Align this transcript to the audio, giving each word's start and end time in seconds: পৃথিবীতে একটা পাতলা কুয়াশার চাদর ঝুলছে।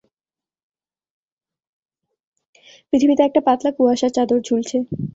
পৃথিবীতে 2.87 3.21
একটা 3.25 3.41
পাতলা 3.47 3.71
কুয়াশার 3.77 4.11
চাদর 4.15 4.39
ঝুলছে। 4.47 4.77